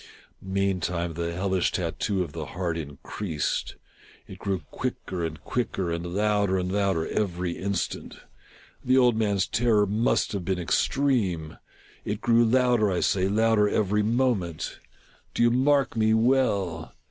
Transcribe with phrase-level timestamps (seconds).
[0.41, 3.75] Mean time the hellish tattoo of the heart increased.
[4.27, 8.15] It grew quicker and quicker, and louder and louder every instant.
[8.83, 11.59] The old man's terror must have been extreme!
[12.03, 14.79] It grew louder, I say, louder every moment!—
[15.35, 16.93] do you mark me well